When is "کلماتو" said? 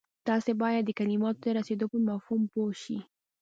0.99-1.39